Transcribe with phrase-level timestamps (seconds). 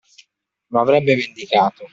[0.69, 1.87] Lo avrebbe vendicato.